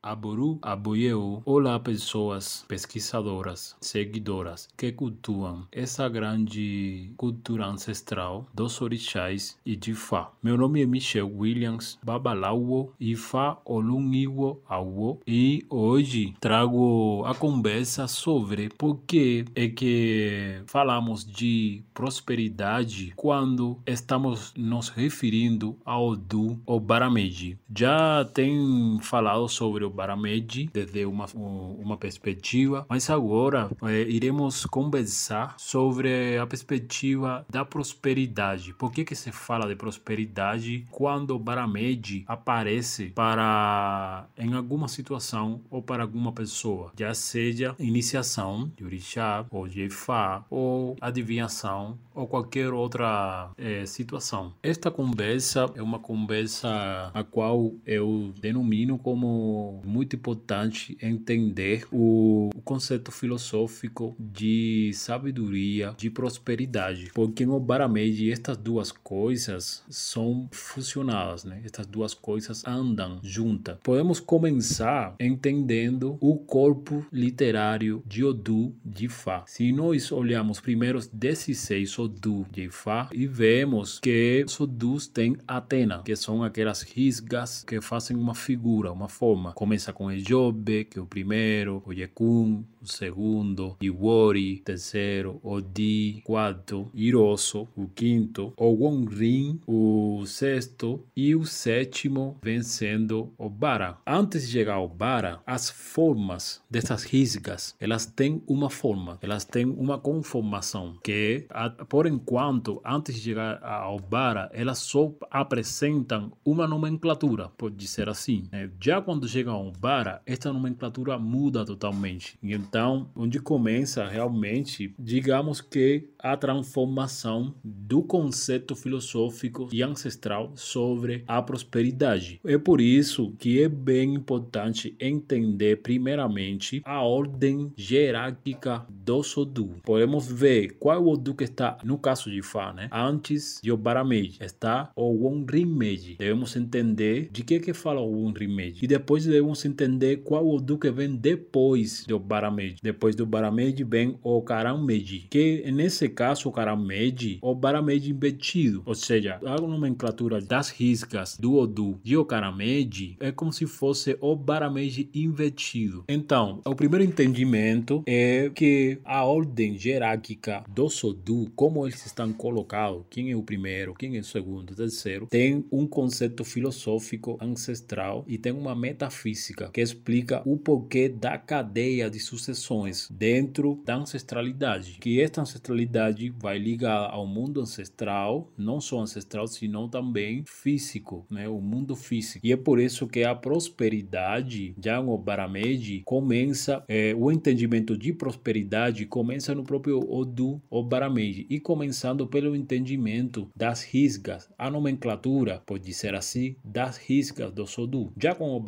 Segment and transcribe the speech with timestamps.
[0.00, 1.42] Aboru Aboyeu.
[1.44, 10.30] Olá, pessoas pesquisadoras, seguidoras que cultuam essa grande cultura ancestral dos orixás e de Fá.
[10.40, 18.68] Meu nome é Michel Williams Babalauo Ifá Oluniwo Awo e hoje trago a conversa sobre
[18.68, 27.58] por que é que falamos de prosperidade quando estamos nos referindo ao do Barameji.
[27.76, 35.54] Já tem falado sobre o Barameji desde uma, uma perspectiva, mas agora é, iremos conversar
[35.58, 38.74] sobre a perspectiva da prosperidade.
[38.74, 45.60] Por que, que se fala de prosperidade quando o Barameji aparece para em alguma situação
[45.70, 52.26] ou para alguma pessoa, já seja iniciação de orixá ou de Ifá ou adivinhação ou
[52.26, 54.52] qualquer outra é, situação.
[54.62, 63.10] Esta conversa é uma conversa a qual eu denomino como muito importante entender o conceito
[63.10, 71.60] filosófico de sabedoria, de prosperidade, porque no Barameji estas duas coisas são fusionadas, né?
[71.64, 73.78] Estas duas coisas andam juntas.
[73.82, 79.44] Podemos começar entendendo o corpo literário de Odu de Fá.
[79.46, 86.02] Se nós olhamos primeiro 16 Odu de Fá e vemos que os Odus têm Atena,
[86.02, 89.52] que são aquelas risgas que fazem uma figura, uma forma.
[89.68, 96.90] Começa com Ejobe, que é o primeiro, o Yekun, o segundo, Iwori, terceiro, Odi, quarto,
[96.94, 103.98] Iroso, o quinto, o Wonrin, o sexto e o sétimo vencendo o Bara.
[104.06, 109.66] Antes de chegar ao Bara, as formas dessas risgas, elas têm uma forma, elas têm
[109.66, 111.46] uma conformação que,
[111.90, 118.48] por enquanto, antes de chegar ao Bara, elas só apresentam uma nomenclatura, pode dizer assim.
[118.80, 122.38] Já quando chegam Bara, esta nomenclatura muda totalmente.
[122.42, 131.40] Então, onde começa realmente, digamos que a transformação do conceito filosófico e ancestral sobre a
[131.40, 132.40] prosperidade.
[132.44, 139.76] É por isso que é bem importante entender primeiramente a ordem jerárquica do Sodu.
[139.84, 142.88] Podemos ver qual o Odu que está, no caso de Fá, né?
[142.92, 146.16] antes de Obarameji, está o Wonrimeji.
[146.16, 148.84] Devemos entender de que que fala o Wonrimeji.
[148.84, 152.76] E depois devemos entender qual o Odu que vem depois do Barameji.
[152.82, 158.94] Depois do Barameji vem o Karameji, que nesse caso o Karameji, o Barameji invertido, ou
[158.94, 164.36] seja, a nomenclatura das riscas do Odu de o Karameji é como se fosse o
[164.36, 166.04] Barameji invertido.
[166.08, 173.04] Então, o primeiro entendimento é que a ordem jerárquica do Sodu, como eles estão colocados,
[173.08, 178.36] quem é o primeiro, quem é o segundo, terceiro, tem um conceito filosófico ancestral e
[178.36, 179.37] tem uma metafísica
[179.72, 186.58] que explica o porquê da cadeia de sucessões dentro da ancestralidade, que esta ancestralidade vai
[186.58, 192.44] ligar ao mundo ancestral, não só ancestral, senão também físico, né, o mundo físico.
[192.44, 198.12] E é por isso que a prosperidade, já no Barameji, começa, é, o entendimento de
[198.12, 205.62] prosperidade começa no próprio Odu, o Barameji, e começando pelo entendimento das risgas, a nomenclatura,
[205.66, 208.12] pode ser assim, das risgas do Sodu.
[208.20, 208.60] Já com o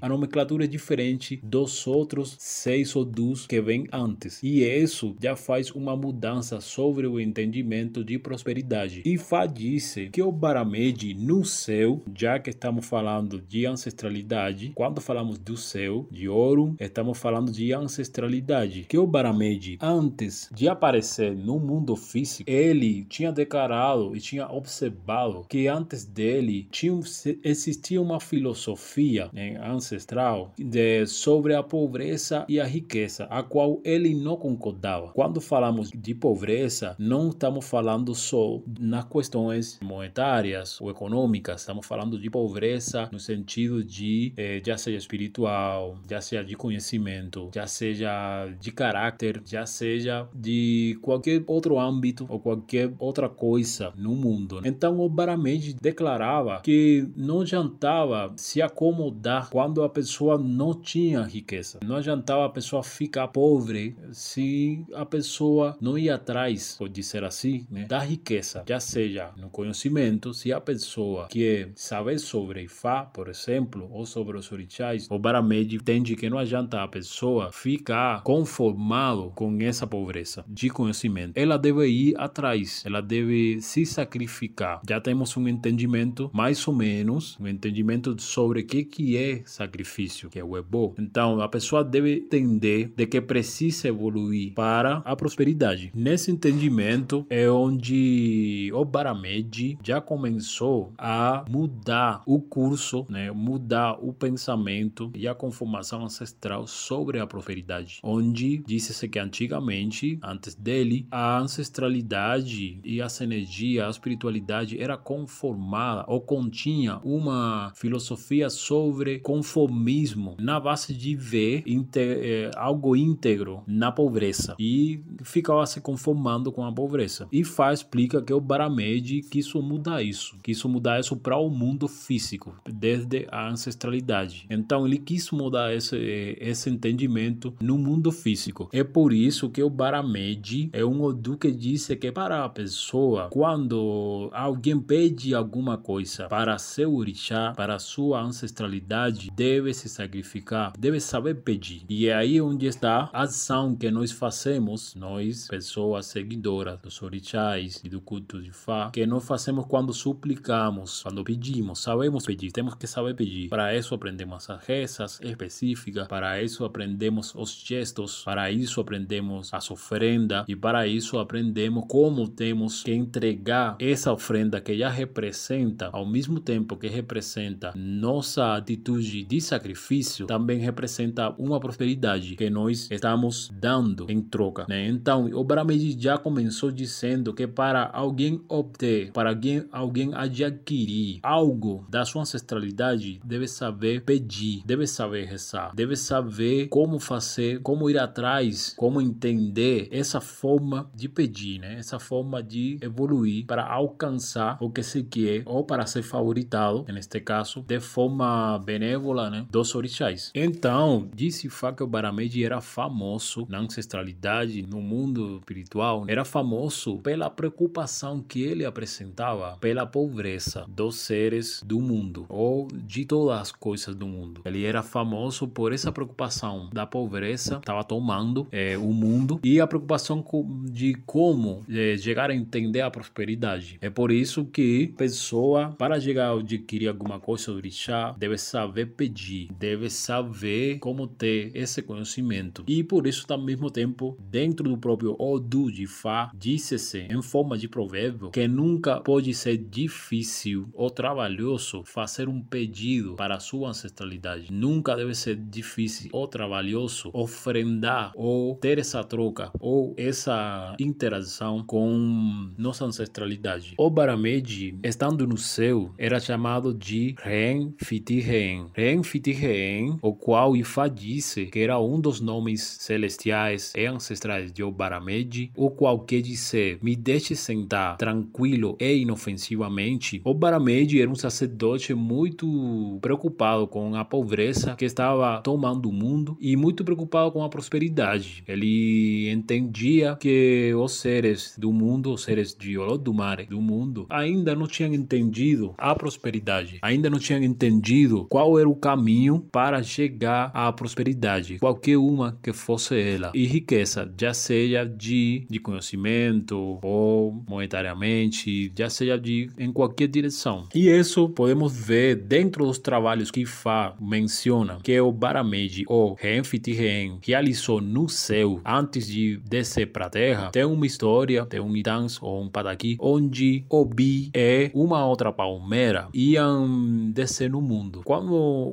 [0.00, 4.42] A nomenclatura é diferente dos outros seis Odus que vêm antes.
[4.42, 9.02] E isso já faz uma mudança sobre o entendimento de prosperidade.
[9.04, 15.00] E faz dizer que o Barameji no céu, já que estamos falando de ancestralidade, quando
[15.00, 18.86] falamos do céu, de ouro, estamos falando de ancestralidade.
[18.88, 25.44] Que o Barameji, antes de aparecer no mundo físico, ele tinha declarado e tinha observado
[25.48, 26.98] que antes dele tinha,
[27.42, 34.14] existia uma filosofia né, ancestral de, sobre a pobreza e a riqueza, a qual ele
[34.14, 35.08] não concordava.
[35.12, 42.18] Quando falamos de pobreza, não estamos falando só nas questões monetárias ou econômicas, estamos falando
[42.18, 48.48] de pobreza no sentido de, eh, já seja espiritual, já seja de conhecimento, já seja
[48.60, 54.60] de caráter, já seja de qualquer outro âmbito ou qualquer outra coisa no mundo.
[54.64, 61.78] Então o Barameji declarava que não adiantava se acomodar quando a pessoa não tinha riqueza.
[61.84, 67.66] Não adiantava a pessoa ficar pobre se a pessoa não ia atrás, pode ser assim,
[67.70, 73.28] né, da riqueza, já seja no conhecimento, se a pessoa quer saber sobre Ifá, por
[73.28, 79.32] exemplo, ou sobre os orixás, o Barameji entende que não adianta a pessoa ficar conformado
[79.34, 81.36] com essa pobreza de conhecimento.
[81.36, 84.80] Ela deve ir atrás, ela deve se sacrificar.
[84.88, 90.30] Já temos um entendimento mais ou menos, um entendimento sobre o que que é sacrifício,
[90.30, 90.94] que é o Ebo.
[90.98, 95.90] Então, a pessoa deve entender de que precisa evoluir para a prosperidade.
[95.94, 104.12] Nesse entendimento é onde o Baramed já começou a mudar o curso, né, mudar o
[104.12, 111.38] pensamento e a conformação ancestral sobre a prosperidade, onde disse-se que antigamente, antes dele, a
[111.38, 120.60] ancestralidade e essa energia, a espiritualidade era conformada ou continha uma filosofia sobre conformismo na
[120.60, 121.64] base de ver
[121.96, 127.26] eh, algo íntegro na pobreza e ficava se conformando com a pobreza.
[127.32, 131.88] E Fá explica que o Baramed quis mudar isso, quis mudar isso para o mundo
[131.88, 134.46] físico, desde a ancestralidade.
[134.50, 135.96] Então ele quis mudar esse,
[136.38, 138.68] esse entendimento no mundo físico.
[138.70, 143.30] É por isso que o Baramed é um Odu que disse que para a pessoa,
[143.30, 151.00] quando alguém pede alguma coisa para seu orixá, para sua ancestralidade, deve se sacrificar, deve
[151.00, 151.84] saber pedir.
[151.88, 157.80] E é aí onde está a ação que nós fazemos, nós, pessoas seguidoras dos orixás
[157.84, 162.74] e do culto de Fá, que nós fazemos quando suplicamos, quando pedimos, sabemos pedir, temos
[162.74, 163.48] que saber pedir.
[163.48, 169.70] Para isso aprendemos as rezas específicas, para isso aprendemos os gestos, para isso aprendemos as
[169.70, 176.06] ofrendas e para isso aprendemos como temos que entregar essa ofrenda que já representa, ao
[176.06, 183.50] mesmo tempo que representa nossa atitude de sacrifício, também representa uma prosperidade que nós estamos
[183.52, 184.64] dando em troca.
[184.68, 184.88] Né?
[184.88, 191.84] Então, o Brahmedi já começou dizendo que para alguém obter, para alguém, alguém adquirir algo
[191.88, 197.98] da sua ancestralidade, deve saber pedir, deve saber rezar, deve saber como fazer, como ir
[197.98, 201.76] atrás, como entender essa forma de pedir, né?
[201.78, 207.20] essa forma de evoluir para alcançar o que se quer ou para ser favoritado, neste
[207.20, 209.46] caso, de forma benévola né?
[209.50, 210.30] dos orixás.
[210.34, 217.28] Então, disse que o Baramed era famoso na ancestralidade, no mundo espiritual, era famoso pela
[217.28, 223.94] preocupação que ele apresentava pela pobreza dos seres do mundo ou de todas as coisas
[223.94, 224.42] do mundo.
[224.44, 229.66] Ele era famoso por essa preocupação da pobreza, estava tomando é, o mundo e a
[229.66, 230.24] preocupação
[230.64, 233.78] de como é, chegar a entender a prosperidade.
[233.80, 238.86] É por isso que pessoa para chegar a adquirir alguma coisa do orixá deve saber
[238.92, 244.76] pedir, deve saber como ter esse conhecimento e por isso ao mesmo tempo dentro do
[244.76, 250.90] próprio Odu de Fá disse-se em forma de provérbio que nunca pode ser difícil ou
[250.90, 254.52] trabalhoso fazer um pedido para a sua ancestralidade.
[254.52, 262.50] Nunca deve ser difícil ou trabalhoso ofrendar ou ter essa troca ou essa interação com
[262.56, 263.74] nossa ancestralidade.
[263.78, 268.66] O Baramed, estando no céu, era chamado de Ren Fiti Ren.
[268.82, 274.52] Ren Fiti Ren, o qual Ifá disse que era um dos nomes celestiais e ancestrais
[274.52, 280.20] de Obaramed, o qual quer dizer me deixe sentar tranquilo e inofensivamente.
[280.24, 286.56] Obaramed era um sacerdote muito preocupado com a pobreza que estava tomando o mundo e
[286.56, 288.42] muito preocupado com a prosperidade.
[288.48, 294.66] Ele entendia que os seres do mundo, os seres de Olodumare do mundo, ainda não
[294.66, 300.72] tinham entendido a prosperidade, ainda não tinham entendido qual era o caminho para chegar à
[300.72, 303.32] prosperidade, qualquer uma que fosse ela.
[303.34, 310.66] E riqueza, já seja de, de conhecimento ou monetariamente, já seja de em qualquer direção.
[310.74, 316.72] E isso podemos ver dentro dos trabalhos que Fá menciona que o Baramed ou Renfit
[316.72, 320.50] Ren realizou no céu antes de descer para a terra.
[320.50, 326.08] Tem uma história, tem um Idans ou um Padaki, onde Obi é uma outra palmeira
[326.12, 328.02] iam descer no mundo.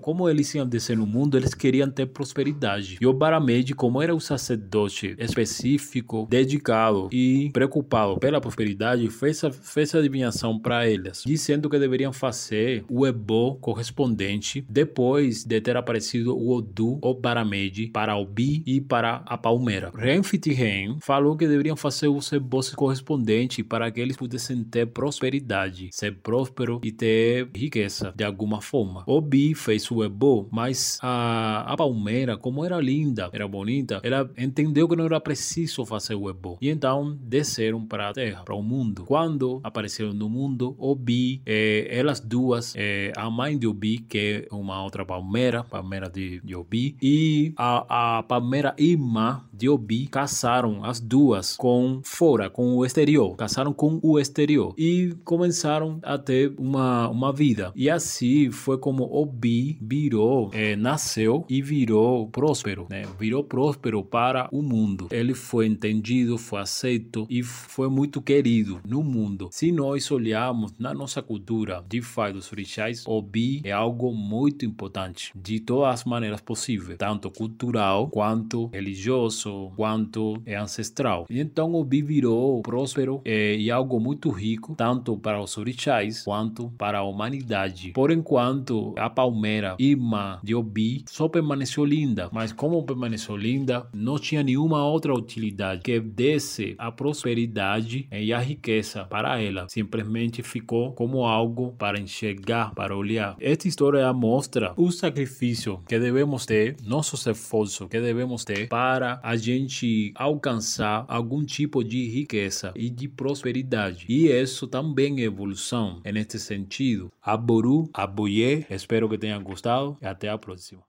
[0.01, 2.97] Como, eles iam descer no mundo, eles queriam ter prosperidade.
[2.99, 9.51] E o Baramed, como era um sacerdote específico, dedicado e preocupado pela prosperidade, fez a,
[9.51, 15.77] fez a adivinhação para eles, dizendo que deveriam fazer o Ebo correspondente depois de ter
[15.77, 19.91] aparecido o Odu ou Baramed para o Bi e para a Palmeira.
[19.95, 25.89] Renfit Ren falou que deveriam fazer os Ebos correspondentes para que eles pudessem ter prosperidade,
[25.91, 29.03] ser próspero e ter riqueza de alguma forma.
[29.07, 34.87] O Bi fez Ebo, mas a, a Palmeira, como era linda, era bonita, ela entendeu
[34.87, 36.57] que não era preciso fazer o Ebo.
[36.59, 39.03] E então desceram para a Terra, para o mundo.
[39.05, 44.55] Quando apareceram no mundo, Obi, eh, elas duas, eh, a mãe de Obi, que é
[44.55, 50.83] uma outra palmeira, palmeira de, de Obi, e a, a palmeira irmã de Obi, casaram
[50.83, 56.53] as duas com fora, com o exterior, casaram com o exterior e começaram a ter
[56.57, 57.71] uma, uma vida.
[57.75, 63.03] E assim foi como Obi Virou, é, nasceu e virou próspero, né?
[63.19, 65.07] Virou próspero para o mundo.
[65.11, 69.49] Ele foi entendido, foi aceito e foi muito querido no mundo.
[69.51, 75.31] Se nós olharmos na nossa cultura de Fai dos orixás, Obi é algo muito importante
[75.35, 81.25] de todas as maneiras possíveis, tanto cultural quanto religioso, quanto é ancestral.
[81.29, 86.99] Então Obi virou próspero é, e algo muito rico, tanto para os orixás quanto para
[86.99, 87.91] a humanidade.
[87.91, 89.48] Por enquanto, a palmeira
[89.79, 95.81] irmã de Obi só permaneceu linda, mas como permaneceu linda, não tinha nenhuma outra utilidade
[95.81, 99.67] que desse a prosperidade e a riqueza para ela.
[99.69, 103.35] Simplesmente ficou como algo para enxergar, para olhar.
[103.39, 109.35] Esta história mostra o sacrifício que devemos ter, nossos esforços que devemos ter para a
[109.35, 114.05] gente alcançar algum tipo de riqueza e de prosperidade.
[114.09, 115.99] E isso também é evolução.
[116.03, 120.88] É neste sentido, Aboru, Aboye, espero que tenham gostado e até a próxima.